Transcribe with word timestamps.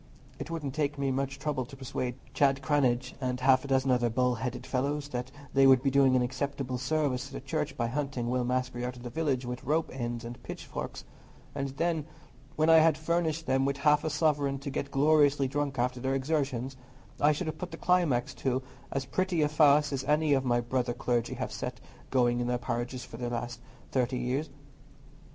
It 0.39 0.49
wouldn't 0.49 0.73
take 0.73 0.97
me 0.97 1.11
much 1.11 1.37
trouble 1.37 1.63
to 1.63 1.75
persuade 1.77 2.15
Chad 2.33 2.63
Cranage 2.63 3.13
and 3.21 3.39
half 3.39 3.63
a 3.63 3.67
dozen 3.67 3.91
other 3.91 4.09
bull 4.09 4.33
headed 4.33 4.65
fellows 4.65 5.09
that 5.09 5.29
they 5.53 5.67
would 5.67 5.83
be 5.83 5.91
doing 5.91 6.15
an 6.15 6.23
acceptable 6.23 6.79
service 6.79 7.27
to 7.27 7.33
the 7.33 7.39
Church 7.39 7.77
by 7.77 7.85
hunting 7.85 8.27
Will 8.27 8.43
Maskery 8.43 8.83
out 8.83 8.97
of 8.97 9.03
the 9.03 9.11
village 9.11 9.45
with 9.45 9.63
rope 9.63 9.91
ends 9.93 10.25
and 10.25 10.41
pitchforks; 10.41 11.03
and 11.53 11.69
then, 11.77 12.07
when 12.55 12.67
I 12.67 12.79
had 12.79 12.97
furnished 12.97 13.45
them 13.45 13.63
with 13.63 13.77
half 13.77 14.03
a 14.03 14.09
sovereign 14.09 14.57
to 14.61 14.71
get 14.71 14.89
gloriously 14.89 15.47
drunk 15.47 15.77
after 15.77 15.99
their 15.99 16.15
exertions, 16.15 16.77
I 17.19 17.31
should 17.31 17.45
have 17.45 17.59
put 17.59 17.69
the 17.69 17.77
climax 17.77 18.33
to 18.41 18.63
as 18.91 19.05
pretty 19.05 19.43
a 19.43 19.47
farce 19.49 19.93
as 19.93 20.03
any 20.05 20.33
of 20.33 20.43
my 20.43 20.61
brother 20.61 20.93
clergy 20.95 21.35
have 21.35 21.51
set 21.51 21.79
going 22.09 22.39
in 22.39 22.47
their 22.47 22.57
parishes 22.57 23.05
for 23.05 23.17
the 23.17 23.29
last 23.29 23.61
thirty 23.91 24.17
years." 24.17 24.49